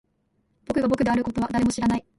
[0.67, 2.03] 僕が僕であることは誰も知らない